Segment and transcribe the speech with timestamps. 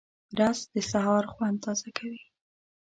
[0.39, 2.21] رس د سهار خوند تازه کوي